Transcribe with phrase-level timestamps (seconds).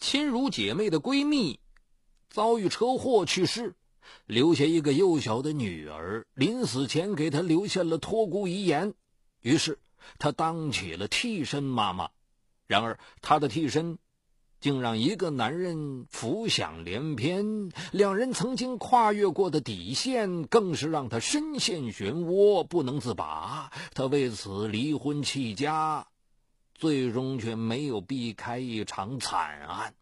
[0.00, 1.60] 亲如姐妹的闺蜜
[2.30, 3.74] 遭遇车祸去世，
[4.26, 8.94] 留下一个幼小的女儿，临死前给她留下了托孤遗言。
[9.42, 9.78] 于是，
[10.18, 12.08] 她当起了替身妈妈。
[12.66, 13.98] 然而，她的替身。
[14.60, 23.72] 竟让一个男人浮想联翩，两人曾经跨越过的底线，更是让她深陷漩涡不能自拔。
[23.94, 26.06] 她为此离婚弃家，
[26.80, 29.94] 最终却没有避开一场惨案。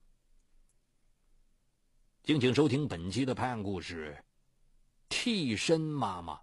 [2.23, 4.17] 敬请收听本期的拍案故事，
[5.09, 6.35] 《替身妈妈》。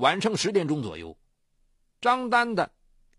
[0.00, 1.18] 晚上十点钟左右，
[2.00, 2.70] 张丹丹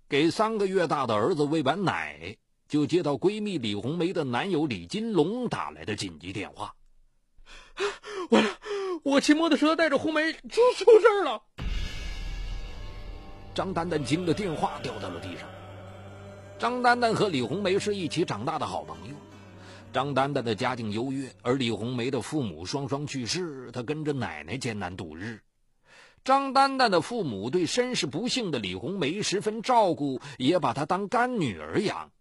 [0.10, 6.74] 给三个月大的儿子喂完奶，就接到闺蜜李红梅的男友李金龙打来的紧急电话。
[8.32, 8.50] 完了，
[9.04, 10.40] 我骑摩托车带着红梅出
[10.76, 11.44] 出事了。
[13.54, 15.48] 张丹丹惊得电话掉到了地上。
[16.58, 19.16] 张丹丹和李红梅是一起长大的好朋友。
[19.94, 25.40] 张丹丹的家境优越，而李红梅的父母双双去世，她跟着奶奶艰难度日。
[26.24, 32.12] 张丹丹的父母对身世不幸的李红梅十分照顾，也把她当干女儿养。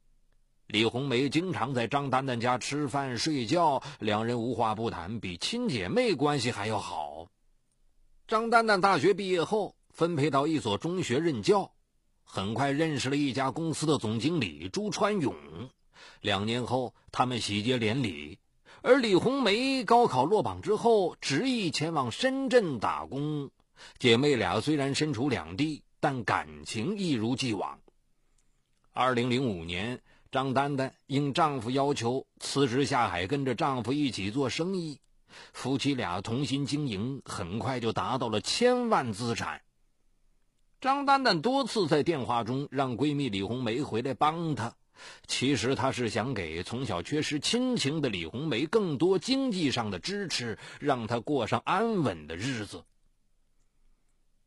[0.67, 7.27] 李红梅经常在张丹丹家吃饭睡觉，两人无话不谈，比亲姐妹关系还要好。
[8.27, 11.73] 张丹丹大学毕业后分配到一所中学任教，
[12.25, 15.35] 很快认识了一家公司的总经理朱川勇。
[16.23, 18.39] 两年后，他们喜结连理。
[18.81, 23.51] 而李红梅高考落榜之后，执意前往深圳打工。
[23.99, 27.81] 姐妹俩虽然身处两地，但感情一如既往。
[28.93, 30.01] 二零零五年，
[30.33, 34.99] 张丹丹应丈夫要求辞职下海，跟着丈夫一起做生意。
[35.53, 39.63] 夫妻俩同心经营，很快就达到了千万资产。
[40.81, 44.75] 张丹丹多次在电话中让闺蜜李红梅回来帮她，
[45.27, 52.83] 其实她是想给从小缺失亲情的李红梅更多经济上的支持，让她过上安稳的日子。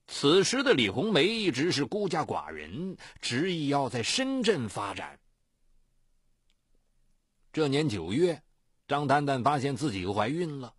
[0.08, 5.20] 此时的李红梅一直是孤家寡人，执意要在深圳发展。
[7.52, 8.42] 这年九月，
[8.88, 10.74] 张丹丹发现自己怀孕了，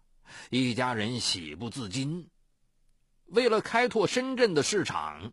[0.51, 2.29] 一家人喜不自禁。
[3.27, 5.33] 为了开拓深圳的市场，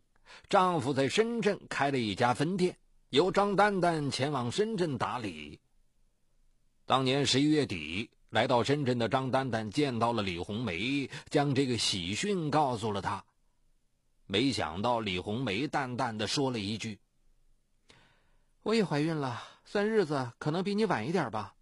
[0.49, 2.77] 丈夫在深圳开了一家分店，
[3.09, 5.59] 由张丹丹前往深圳打理。
[6.85, 13.23] 当年十一月底，来到深圳的张丹丹见到了李红梅，将这个喜讯告诉了她。
[14.31, 16.97] 没想到李红梅淡淡的说了一句
[18.63, 21.53] ：“我也怀孕了，算日子可能比你晚一点吧。”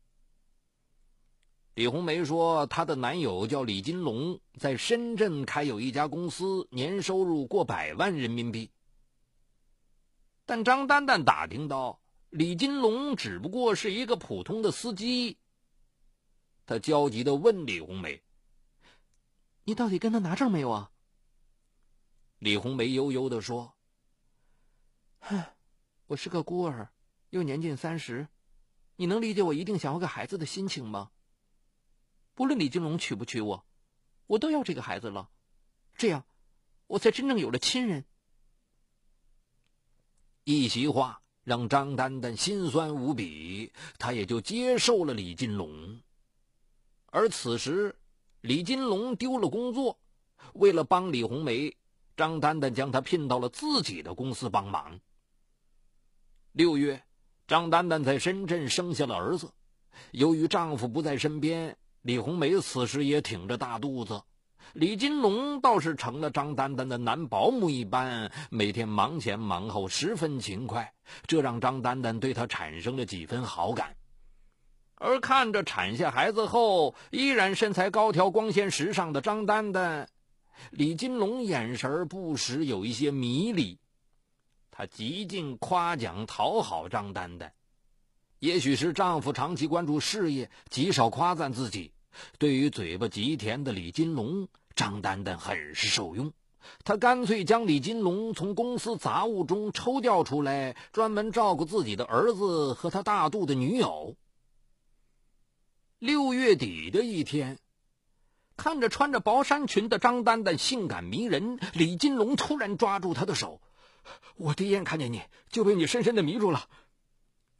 [1.73, 8.69] 李红梅说：“她的男友叫李金龙，在深圳开有一家公司，年收入过百万人民币。”
[10.45, 11.99] 但张丹丹打听到，
[12.29, 15.39] 李金龙只不过是一个普通的司机。
[16.67, 18.21] 他焦急的问李红梅
[19.65, 20.91] ：“你到底跟他拿证没有啊？”
[22.39, 23.75] 李红梅悠悠的说
[25.19, 25.55] ：“唉，
[26.07, 26.89] 我是个孤儿，
[27.31, 28.29] 又年近三十，
[28.95, 31.11] 你能理解我一定想要个孩子的心情吗？
[32.35, 33.65] 不论李金龙娶不娶我，
[34.25, 35.29] 我都要这个孩子了，
[35.97, 36.25] 这样，
[36.87, 38.05] 我才真正有了亲人。”
[40.45, 46.01] 一席话让张丹丹心酸无比，她也就接受了李金龙。
[47.07, 47.99] 而此时，
[48.39, 49.99] 李金龙丢了工作，
[50.53, 51.75] 为了帮李红梅。
[52.19, 54.99] 张丹丹将她聘到了自己的公司帮忙。
[56.51, 57.01] 六月，
[57.47, 59.49] 张丹丹在深圳生下了儿子。
[60.11, 64.21] 由于丈夫不在身边，李红梅此时也挺着大肚子。
[64.73, 70.93] 李金龙倒是成了张丹丹的男保姆一般，每天忙前忙后，十分勤快，
[71.25, 73.95] 这让张丹丹对他产生了几分好感。
[74.95, 80.09] 而看着产下孩子后依然身材高挑、光鲜时尚的张丹丹。
[80.71, 83.77] 李金龙眼神不时有一些迷离，
[84.69, 87.51] 他极尽夸奖讨好张丹丹。
[88.39, 91.91] 也许是丈夫长期关注事业，极少夸赞自己。
[92.37, 96.31] 对于嘴巴极甜的李金龙，张丹丹很是受用。
[96.83, 104.15] 她干脆将李金龙从公司杂物中抽调出来，专门照顾自己的儿子和他大肚的女友。
[105.99, 107.57] 六月底的一天。
[108.59, 113.61] 看着穿着薄衫裙的张丹丹性感迷人，李金龙突然抓住她的手
[114.35, 116.67] ：“我第一眼看见你就被你深深的迷住了。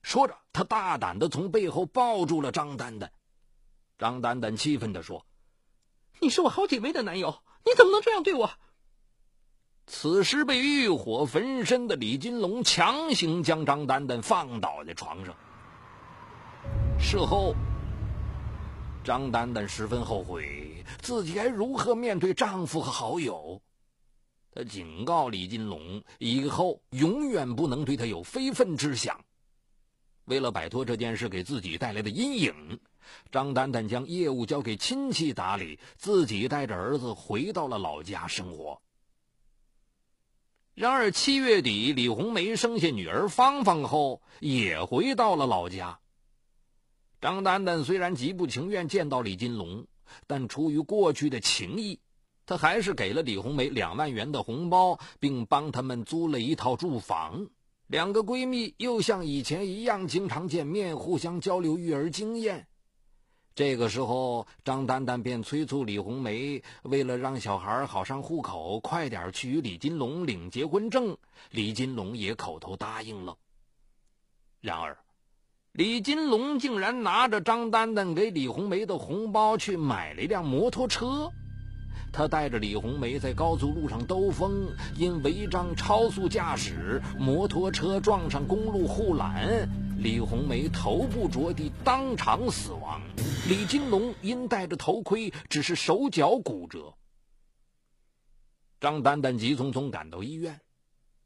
[0.02, 3.12] 说着，他大胆的从背后抱住了张丹丹。
[3.98, 5.26] 张丹丹气愤的说
[6.20, 8.52] ：“你是我好姐妹的男友，你怎么能这样对我？”
[9.88, 15.34] 此时被欲火焚身的李金龙强行将张丹丹放倒在床上。
[17.00, 17.56] 事后，
[19.06, 20.69] 张丹丹十分后悔
[21.02, 23.62] 自己该如何面对丈夫和好友。
[24.52, 29.24] 她警告李金龙，以后永远不能对他有非分之想。
[30.26, 32.80] 为了摆脱这件事给自己带来的阴影，
[33.32, 38.82] 张丹丹将业务交给亲戚打理，自己带着儿子回到了老家生活。
[40.76, 46.00] 然而七月底，李红梅生下女儿芳芳后，也回到了老家。
[47.20, 49.88] 张丹丹虽然极不情愿见到李金龙，
[50.28, 52.00] 但出于过去的情谊，
[52.46, 57.48] 她还是给了李红梅两万元的红包，并帮他们租了一套住房。
[57.88, 62.68] 两个闺蜜又像以前一样经常见面，互相交流育儿经验。
[63.56, 71.18] 这个时候，张丹丹便催促李红梅，为了让小孩好上户口，快点去与李金龙领结婚证。
[71.50, 73.36] 李金龙也口头答应了。
[74.62, 74.98] 然而，
[75.74, 81.32] 李金龙竟然拿着张丹丹给李红梅的红包去买了一辆摩托车。
[82.12, 84.68] 他带着李红梅在高速路上兜风，
[84.98, 89.70] 因违章超速驾驶，摩托车撞上公路护栏。
[90.00, 93.00] 李红梅头部着地，当场死亡。
[93.48, 96.96] 李金龙因戴着头盔，只是手脚骨折。
[98.82, 100.60] 张丹丹急匆匆赶到医院，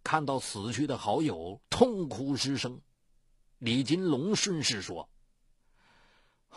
[0.04, 2.82] 看到死去的好友，痛哭失声。
[3.64, 5.08] 李金龙顺势说：“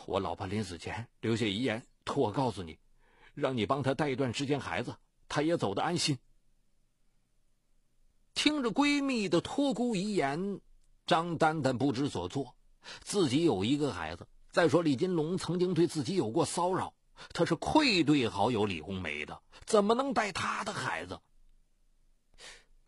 [0.06, 2.81] 我老婆临死前留下遗言，托我告诉你，
[3.32, 4.97] 让你帮她带一段时间孩子，
[5.29, 6.19] 她也走得安心。”
[8.35, 10.61] 听着闺蜜的托孤遗言。
[11.06, 12.56] 张丹丹不知所措，
[13.03, 14.26] 自己有一个孩子。
[14.50, 16.93] 再说李金龙曾经对自己有过骚扰，
[17.32, 21.20] 他是愧对好友李红梅的，怎么能带他的孩子？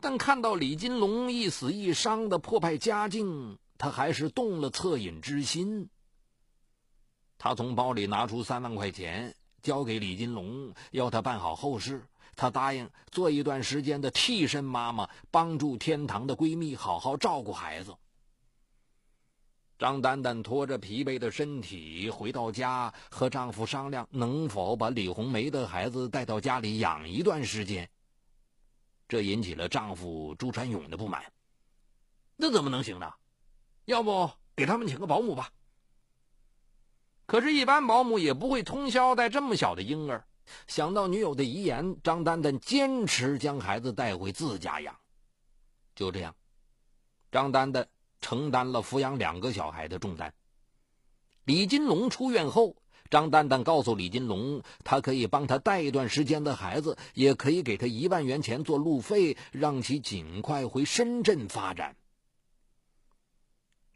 [0.01, 5.89] 但看到李金龙一死一伤的破败家境，他还是动了恻隐之心。
[7.39, 9.33] 他从包里拿出三万块钱，
[9.63, 12.05] 交给李金龙，要他办好后事。
[12.35, 17.95] 他答应做一段时间的替身妈妈，帮助天堂的闺蜜好好照顾孩子。
[19.77, 27.89] 张丹丹拖着疲惫的身体回到家，和丈夫商量能否把李红梅的孩子带到家里养一段时间。
[29.07, 31.23] 这引起了丈夫朱传勇的不满。
[32.35, 33.13] 那怎么能行呢？
[33.89, 35.49] 要不给他们请个保姆吧？
[37.25, 40.23] 可是，一般保姆也不会通宵带这么小的婴儿。
[40.67, 44.95] 想到女友的遗言，张丹丹坚持将孩子带回自家养。
[45.95, 46.35] 就这样，
[47.31, 47.87] 张丹丹。
[48.21, 50.33] 承担了抚养两个小孩的重担。
[51.45, 52.75] 李金龙出院后，
[53.09, 61.95] 张丹丹告诉李金龙，他可以帮他带一段时间的孩子，也可以给他一万元钱做路费，让其尽快回深圳发展。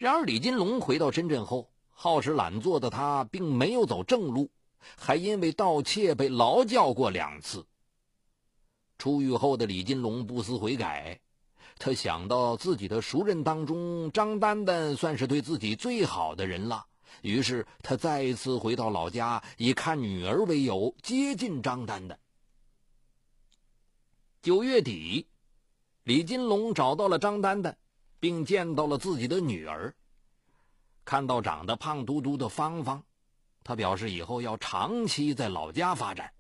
[0.04, 4.52] 然而，李金龙回到深圳后，好吃懒做的他并没有走正路，
[4.98, 7.66] 还因为盗窃被劳教过两次。
[8.98, 11.22] 出狱后的李金龙不思悔改。
[11.80, 16.86] 他想到自己的熟人当中，张丹丹算是对自己最好的人了，
[17.22, 22.20] 于是他再一次回到老家，以看女儿为由接近张丹丹。
[24.42, 25.28] 九月底，
[26.04, 27.78] 李金龙找到了张丹丹，
[28.20, 29.96] 并见到了自己的女儿。
[31.06, 33.04] 看到长得胖嘟嘟的芳芳，
[33.64, 36.32] 他表示以后要长期在老家发展。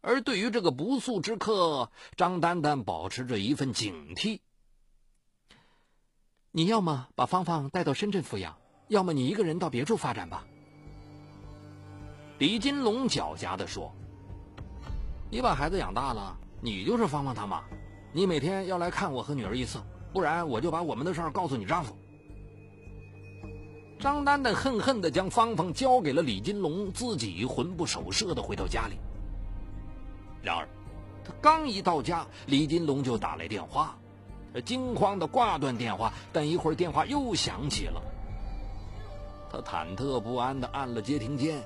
[0.00, 4.40] 而对于这个不速之客，张丹丹保持着一份警惕。
[6.50, 8.56] 你要么把芳芳带到深圳抚养，
[8.88, 10.44] 要么你一个人到别处发展吧。
[12.38, 13.94] 李金龙狡黠的说
[15.30, 17.62] ：“你把孩子养大了，你就是芳芳他妈，
[18.12, 19.80] 你每天要来看我和女儿一次，
[20.12, 21.94] 不然我就把我们的事儿告诉你丈夫。”
[24.00, 28.94] 张丹丹恨恨的将芳芳交给了李金龙，自己魂不守舍的回到家里。
[30.42, 30.66] 然而，
[31.22, 33.94] 他刚一到家，李金龙就打来电话。
[34.54, 38.00] 他惊慌的挂断电话，但一会儿电话又响起了。
[39.52, 41.62] 他忐忑不安的按了接听键。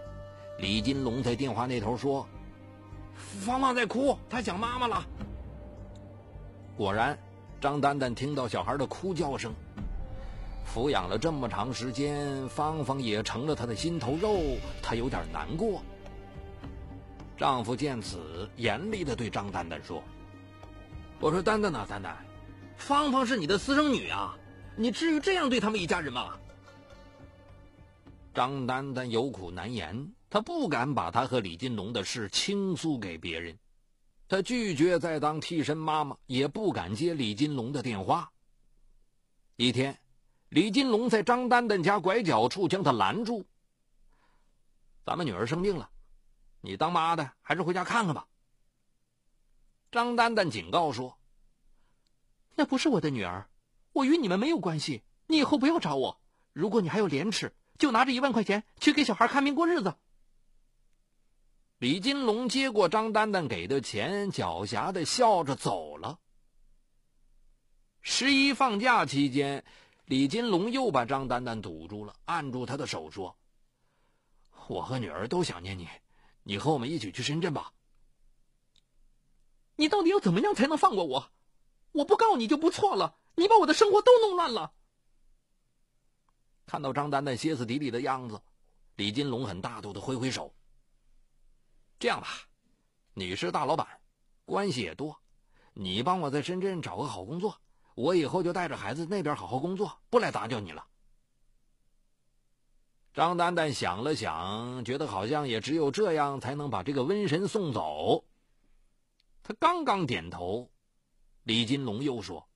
[0.59, 2.26] 李金龙在电话那头说
[3.14, 5.05] ：“芳芳在哭，她想妈妈了。”
[6.76, 7.17] 果然，
[7.61, 9.55] 张丹丹听到小孩的哭叫声。
[10.64, 15.83] 抚养了这么长时间，芳芳也成了他的心头肉，他有点难过。
[17.37, 20.02] 丈夫见此，严厉的对张丹丹说
[21.21, 22.16] ：“我说丹丹呐，丹丹，
[22.76, 24.37] 芳芳是你的私生女啊，
[24.76, 26.37] 你至于这样对他们一家人吗？
[28.33, 33.56] 张丹丹有苦难言，她不敢把她和李金龙的事倾诉给别人，
[34.28, 38.30] 她拒绝再当替身妈妈，也不敢接李金龙的电话。
[39.56, 39.97] 一天，
[40.54, 43.44] 李金龙在张丹丹家拐角处将他拦住
[45.04, 45.90] ：“咱们女儿生病了，
[46.61, 48.28] 你当妈的还是回家看看吧。”
[49.90, 51.18] 张丹丹警告说
[52.54, 53.50] ：“那不是我的女儿，
[53.92, 56.20] 我与你们没有关系，你以后不要找我。
[56.52, 59.96] 如果你还有廉耻。”就拿着一万块钱去给小孩看病过日子。
[61.78, 66.20] 李金龙接过张丹丹给的钱，狡黠的笑着走了。
[68.00, 69.64] 十一放假期间，
[70.06, 73.37] 李金龙又把张丹丹堵住了，按住她的手说
[74.68, 75.88] ：“我和女儿都想念你，
[76.42, 77.73] 你和我们一起去深圳吧。”
[79.76, 81.30] 你到底要怎么样才能放过我？
[81.92, 84.73] 我不告你就不错了，你把我的生活都弄乱了。
[86.66, 88.42] 看到张丹丹歇斯底里的样子，
[88.96, 90.54] 李金龙很大度的挥挥手
[91.99, 92.28] ：“这样吧，
[93.14, 94.00] 你是大老板，
[94.44, 95.18] 关系也多，
[95.73, 97.61] 你帮我在深圳找个好工作，
[97.95, 100.87] 我以后就带着孩子那边好好工作，不来打搅你了。”
[103.15, 108.25] 张丹丹想了想，觉得好像也只有这样才能把这个瘟神送走。
[109.43, 110.71] 他刚刚点头，
[111.45, 112.49] 李金龙又说：“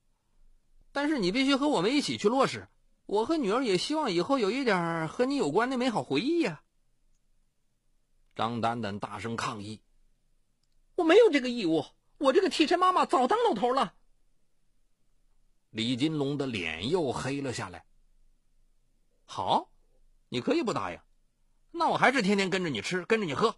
[0.90, 2.68] 但是你必须和我们一起去落实。”
[3.06, 6.62] 我和女儿也希望以后有一点和你有关的美好回忆呀。
[8.36, 9.80] 张丹丹大声抗议
[10.96, 11.86] ：“我没有这个义务，
[12.18, 13.94] 我这个替身妈妈早当老头了。”
[15.78, 17.84] 李金龙的脸又黑了下来。
[19.24, 19.70] 好，
[20.28, 20.98] 你可以不答应，
[21.70, 23.54] 那我还是天天跟着你吃，跟着你喝。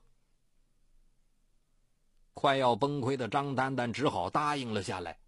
[2.34, 5.18] 快要崩溃的张丹丹只好答应了下来。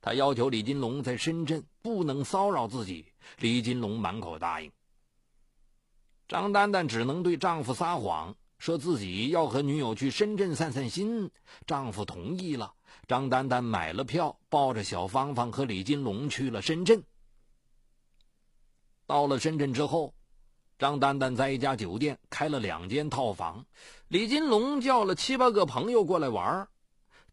[0.00, 3.06] 他要求李金龙在深圳不能骚扰自己，
[3.38, 4.72] 李金龙满口答应。
[6.26, 11.30] 张丹丹只能对丈夫撒谎，说自己要和女友去深圳散散心。
[11.68, 12.74] 丈夫同意了，
[13.06, 17.02] 张丹丹买了票，抱着小芳芳和李金龙去了深圳。
[19.06, 20.14] 到了深圳之后，
[20.78, 23.64] 张丹丹在一家酒店开了两间套房，
[24.08, 26.68] 李金龙叫了七八个朋友过来玩儿。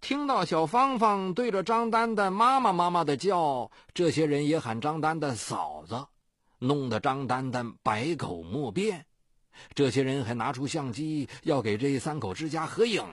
[0.02, 6.08] 听到小芳芳对着张丹丹妈妈妈妈的叫，这些人也喊张丹丹嫂子，
[6.58, 9.06] 弄得张丹丹百口莫辩。
[9.74, 13.04] 这些人还拿出相机要给这三口之家合影，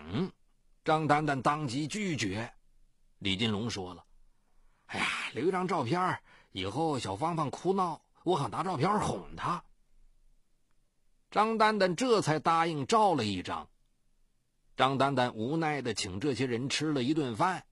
[0.87, 2.55] 张丹丹当即拒绝。
[3.19, 4.05] 李金龙说了
[4.87, 6.21] ：“哎呀，留一张照片，
[6.53, 9.65] 以后小芳芳哭闹，我好拿照片哄她。”
[11.29, 13.69] 张丹丹这才答应照了一张。
[14.77, 17.65] 张丹丹无奈的请这些人吃了一顿饭，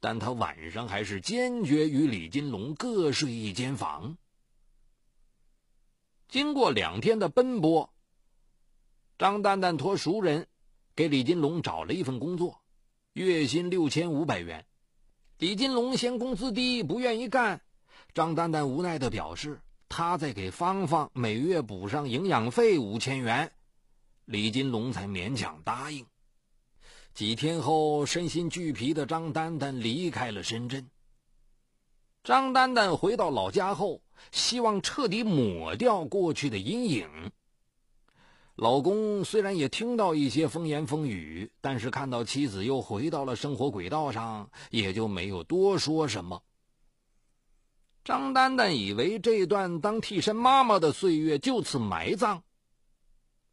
[0.00, 4.16] 但他晚上还是坚决与李金龙各睡一间房。
[6.26, 7.94] 经过两天的奔波，
[9.18, 10.48] 张丹丹托熟人
[10.96, 12.60] 给李金龙找了一份工作，
[13.14, 14.64] 月薪六千五百元。
[15.38, 17.60] 李金龙嫌工资低，不愿意干。
[18.14, 23.50] 张丹丹无奈的表示，他在给芳芳每月补上营养费五千元，
[24.24, 26.06] 李金龙才勉强答应。
[27.12, 30.88] 几天后，身心俱疲的张丹丹离开了深圳。
[32.22, 37.08] 张丹丹回到老家后，希望彻底抹掉过去的阴影。
[38.54, 46.42] 老公虽然也听到一些风言风语，但是看到妻子又回到了生活轨道上，也就没有多说什么。
[48.04, 52.42] 张丹丹以为这段当替身妈妈的岁月就此埋葬，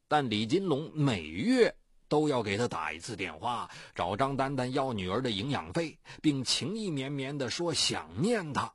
[0.08, 1.76] 但李金龙每月。
[2.12, 8.74] 都要给他打一次电话，找张丹丹要女儿的营养费，并情意绵绵的说想念她。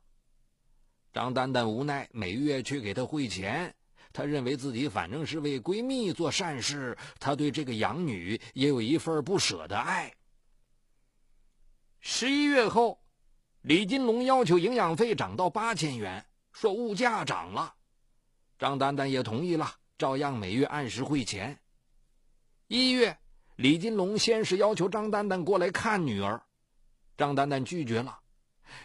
[1.13, 3.75] 张丹丹无奈，每月去给他汇钱。
[4.17, 10.11] 他认为自己反正是为闺蜜做善事，他对这个养女也有一份不舍的爱。
[11.99, 12.99] 十一月后，
[13.61, 17.75] 李金龙要求营养费涨到八千元，说物价涨了。
[18.57, 21.59] 张丹丹也同意了，照样每月按时汇钱。
[22.67, 23.15] 一月。
[23.57, 26.41] 李金龙先是要求张丹丹过来看女儿，
[27.17, 28.19] 张丹丹拒绝了。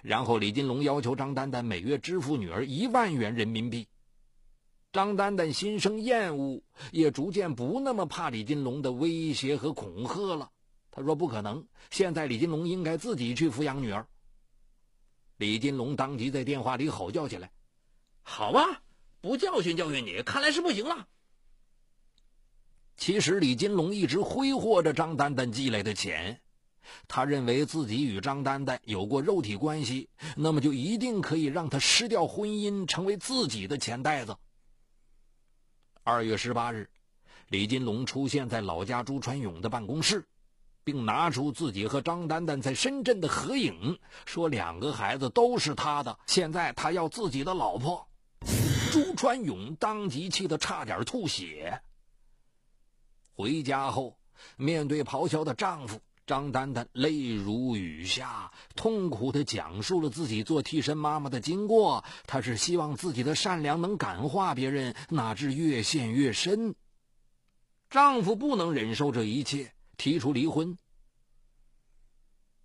[0.03, 3.89] 然后李金龙要求张丹丹每月支付女儿一万元人民币。
[4.93, 10.51] 张丹丹心生厌恶，也逐渐不那么怕李金龙的威胁和恐吓了。
[10.91, 14.07] 他说：“不可能，现在李金龙应该自己去抚养女儿。”
[15.39, 17.51] 李金龙当即在电话里吼叫起来
[18.23, 18.83] ：“好吧，
[19.23, 21.09] 不教训教训你，看来是不行了。”
[22.99, 26.43] 其实李金龙一直挥霍着张丹丹寄来的钱，
[27.09, 34.37] 他认为自己与张丹丹有过肉体关系，那么就一定可以让他失掉婚姻，成为自己的钱袋子。
[36.05, 36.91] 二月十八日，
[37.47, 40.27] 李金龙出现在老家朱传勇的办公室，
[40.83, 48.05] 并拿出自己和张丹丹在深圳的合影，说两个孩子都是他的，现在他要自己的老婆。
[48.91, 51.81] 朱传勇当即气得差点吐血。
[53.33, 54.19] 回家后，
[54.57, 56.01] 面对咆哮的丈夫。
[56.33, 62.03] 张丹丹泪如雨下，痛苦地讲述了自己做替身妈妈的经过。
[62.27, 66.75] 她是希望自己的善良能感化别人，哪知越陷越深。
[67.91, 70.79] 丈夫不能忍受这一切，提出离婚。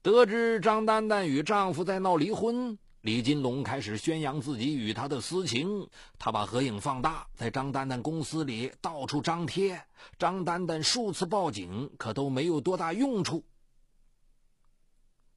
[0.02, 5.90] 得知张丹丹与丈夫在闹离婚，李金龙开始宣扬自己与她的私情。
[6.18, 9.84] 他把合影放大，在张丹丹公司里到处张贴。
[10.18, 13.44] 张丹丹数次报警，可都没有多大用处。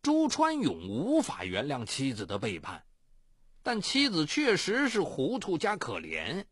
[0.02, 2.83] 朱川勇无法原谅妻子的背叛，
[3.62, 6.42] 但妻子确实是糊涂加可怜。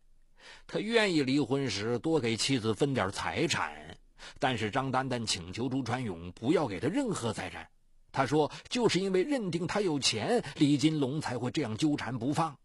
[0.66, 3.96] 他愿意离婚时多给妻子分点财产，
[4.38, 7.66] 但是张丹丹请求朱川勇不要给他任何财产。
[8.12, 12.58] 他说：“就是因为认定他有钱，李金龙才会这样纠缠不放。”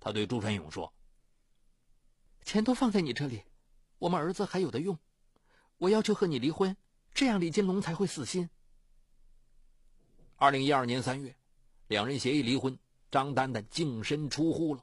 [0.00, 0.92] 他对朱川勇说
[2.42, 3.42] ：“钱都放在你这里，
[3.98, 4.98] 我们儿子还有的用。
[5.78, 6.76] 我要求和你离婚，
[7.14, 8.50] 这样李金龙才会死心。”
[10.40, 11.36] 二零一二年三月，
[11.86, 12.78] 两人协议离婚，
[13.10, 14.82] 张丹丹净身出户了。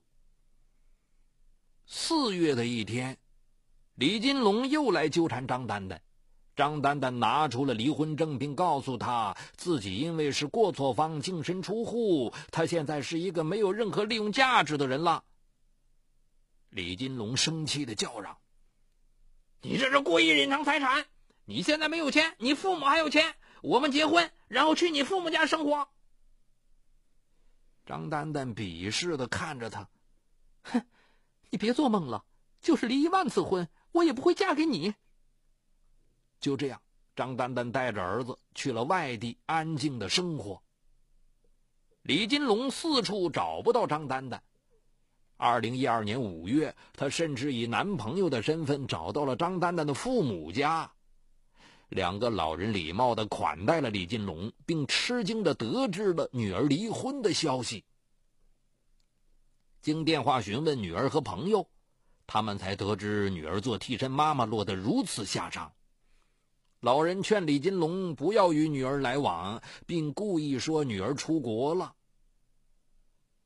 [1.87, 3.17] 四月的一天，
[3.95, 5.99] 李金龙又来纠缠张丹丹，
[6.55, 15.23] 张丹丹拿出了离婚证，并告诉他自己因为是过错方净身出户，他现在是一个没有任何利用价值的人了。
[16.69, 18.37] 李金龙生气的叫嚷
[19.63, 21.07] ：“你这是故意隐藏财产！
[21.45, 23.33] 你现在没有钱，你父母还有钱。”
[23.63, 25.87] 我们结婚，然后去你父母家生活。
[27.85, 29.87] 张丹丹鄙视的看着他，
[30.63, 30.81] 哼，
[31.49, 32.25] 你别做梦了，
[32.61, 34.93] 就是离一万次婚，我也不会嫁给你。
[36.39, 36.81] 就这样，
[37.15, 40.61] 张丹丹带着儿子去了外地，安静的生活。
[42.01, 44.41] 李金龙四处找不到张丹丹。
[45.35, 50.91] 二零一二年五月，他甚至以男朋友的身份找到了张丹丹的父母家。
[51.89, 57.83] 两个老人礼貌的款待了李金龙，并吃惊的得知了女儿离婚的消息。
[59.81, 61.65] 经电话询问女儿和朋友，
[62.25, 65.71] 他们才得知女儿做替身妈妈落得如此下场。
[66.81, 71.93] 老人劝李金龙不要与女儿来往，并故意说女儿出国了。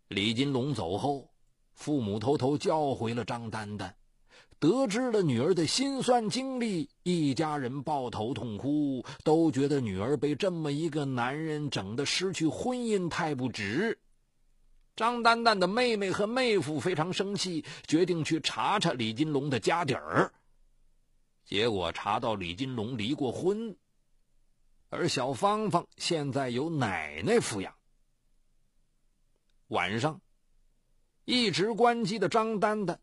[0.08, 1.32] 李金龙走后，
[1.74, 3.96] 父母偷偷叫回了张丹丹。
[4.62, 13.98] 得知了女儿的心酸经历，一家人抱头痛哭，都觉得女儿被这么一个男人整得失去婚姻太不值。
[14.96, 20.32] 张丹丹的妹妹和妹夫非常生气，决定去查查李金龙的家底儿。
[21.44, 23.76] 结果查到李金龙离过婚，
[24.90, 27.74] 而小芳芳现在由奶奶抚养。
[29.70, 30.22] 晚上，
[31.26, 33.00] 一直关机的张丹丹。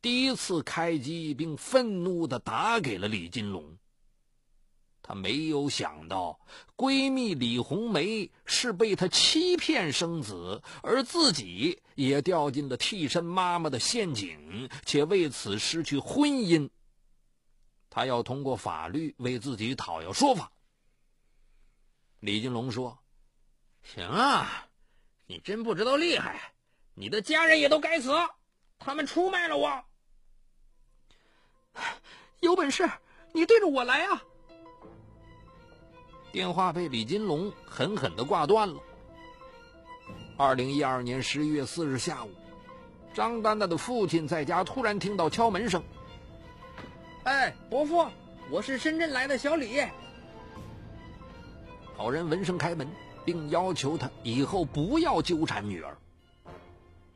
[0.00, 3.76] 第一次开机，并愤怒的打给了李金龙。
[5.02, 6.38] 他没有想到，
[6.76, 16.68] 闺蜜李红梅是被他欺骗生子，而自己也掉进了替身妈妈的陷阱，且为此失去婚姻。
[17.88, 20.52] 他要通过法律为自己讨要说法。
[22.20, 22.98] 李金龙说
[23.82, 24.68] ：“行啊，
[25.26, 26.52] 你真不知道厉害，
[26.94, 28.12] 你的家人也都该死，
[28.78, 29.84] 他们出卖了我。”
[32.40, 32.88] 有本事，
[33.32, 34.22] 你对着我来啊！
[36.30, 38.80] 电话被李金龙狠狠的挂断了。
[40.36, 42.30] 二零一二年十一月四日下午，
[43.12, 45.82] 张丹丹的父亲在家突然听到敲门声。
[47.24, 48.06] 哎，伯父，
[48.50, 49.82] 我是深圳来的小李。
[51.96, 52.88] 老人闻声开门，
[53.24, 55.96] 并要求他以后不要纠缠女儿。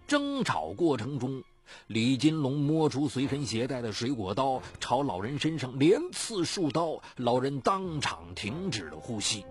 [0.07, 1.45] 争吵过程中。
[1.87, 9.45] 李金龙摸出随身携带的水果刀，朝老人身上连刺数刀，老人当场停止了呼吸。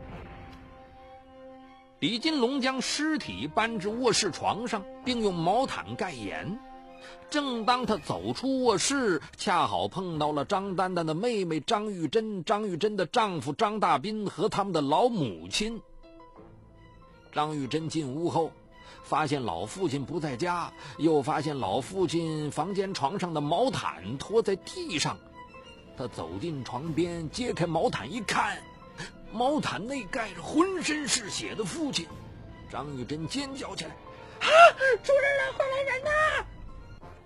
[2.00, 6.60] 李金龙将尸体搬至卧室床上，并用毛毯盖严。
[7.30, 15.82] 正当他走出卧室，恰好碰到了张丹丹的妹妹张玉珍、张玉珍的丈夫张大斌和他们的老母亲。
[17.32, 18.52] 张玉珍进屋后。
[19.04, 25.18] 发现老父亲不在家，又发现老父亲房间床上的毛毯拖在地上。
[25.98, 28.58] 他走进床边，揭开毛毯一看，
[29.32, 32.08] 毛毯内盖着浑身是血的父亲。
[32.70, 33.92] 张玉珍尖叫起来
[34.40, 34.48] ：“啊，
[35.04, 35.54] 出人了！
[35.58, 36.10] 快来人呐！”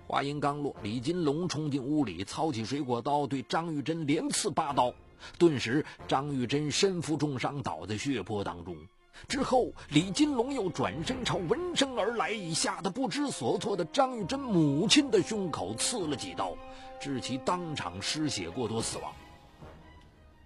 [0.08, 4.92] 话音刚落，李金龙冲进屋里，操起水果刀对张玉珍连刺八刀。
[5.38, 8.76] 顿时，张玉珍身负重伤，倒在血泊当中。
[9.28, 16.54] 之后，李金龙又转身朝闻声而来、吓得不知所措的张玉珍母亲的胸口刺了几刀，
[17.00, 19.12] 致其当场失血过多死亡。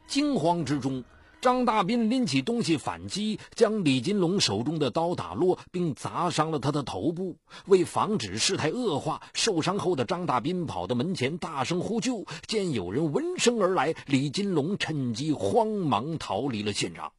[0.06, 1.04] 惊慌之中，
[1.40, 7.36] 张大斌拎起东西反击，将李金龙手中的刀打落，并砸伤了他的头部。
[7.66, 12.24] 为防止事态恶化，受伤后的张大斌跑到门前大声呼救。
[12.46, 17.12] 见有人闻声而来，李金龙趁机慌忙逃离了现场。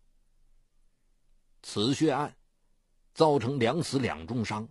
[1.64, 2.36] 此血案
[3.14, 4.68] 造成两死两重伤，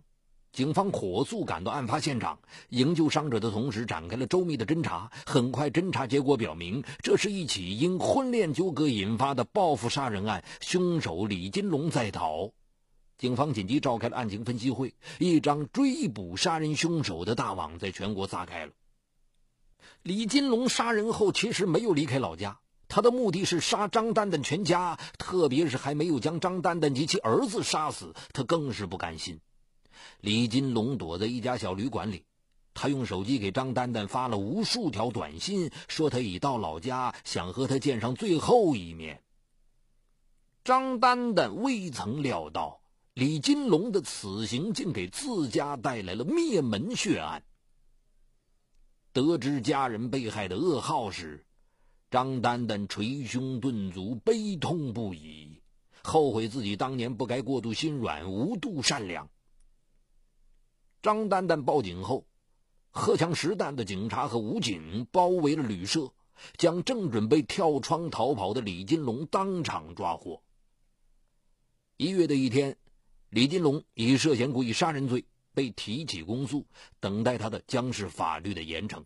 [0.51, 5.11] 警方火速赶到案发现场，营救伤者的同时展开了周密的侦查。
[5.25, 12.51] 很快，侦查结果表明，这是一起因婚恋纠葛引发的报复杀人案，凶手李金龙在逃。
[13.17, 18.73] 警方紧急召开了案情分析会，一张追捕杀人凶手的大网在全国撒开了。
[20.01, 22.59] 李金龙杀人后，其实没有离开老家。
[22.93, 29.39] 他的目的是杀张丹丹全家，特别是还没有将张丹丹及其儿子杀死，他更是不甘心。
[30.19, 32.25] 李金龙躲在一家小旅馆里，
[32.73, 39.23] 他用手机给张丹丹发了无数条短信，说他已到老家，想和他见上最后一面。
[40.65, 42.81] 张丹丹未曾料到，
[43.13, 47.43] 李金龙的此行竟给自家带来了灭门血案。
[49.13, 51.45] 得知家人被害的噩耗时，
[52.11, 55.61] 张丹丹捶胸顿足，悲痛不已，
[56.03, 59.29] 后悔自己当年不该过度心软、无度善良。
[61.01, 62.27] 张丹丹报警后，
[62.89, 66.11] 荷枪实弹的警察和武警包围了旅社，
[66.57, 70.43] 将正准备跳窗逃跑的李金龙当场抓获。
[71.95, 72.75] 一月的一天，
[73.29, 76.65] 李金龙以涉嫌故意杀人罪被提起公诉，
[76.99, 79.05] 等待他的将是法律的严惩。